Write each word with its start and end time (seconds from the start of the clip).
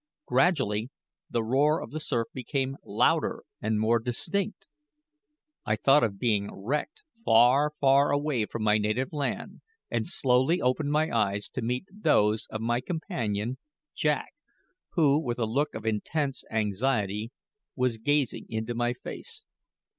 Gradually 0.25 0.89
the 1.29 1.43
roar 1.43 1.79
of 1.79 1.91
the 1.91 1.99
surf 1.99 2.27
became 2.33 2.75
louder 2.83 3.43
and 3.61 3.79
more 3.79 3.99
distinct. 3.99 4.65
I 5.63 5.75
thought 5.75 6.03
of 6.03 6.17
being 6.17 6.49
wrecked 6.51 7.03
far, 7.23 7.69
far 7.79 8.09
away 8.09 8.47
from 8.47 8.63
my 8.63 8.79
native 8.79 9.13
land, 9.13 9.61
and 9.91 10.07
slowly 10.07 10.59
opened 10.59 10.91
my 10.91 11.11
eyes 11.15 11.49
to 11.49 11.61
meet 11.61 11.85
those 11.91 12.47
of 12.49 12.61
my 12.61 12.81
companion 12.81 13.59
Jack, 13.95 14.33
who, 14.93 15.19
with 15.23 15.37
a 15.37 15.45
look 15.45 15.75
of 15.75 15.85
intense 15.85 16.43
anxiety, 16.49 17.31
was 17.75 17.99
gazing 17.99 18.47
into 18.49 18.73
my 18.73 18.93
face. 18.93 19.45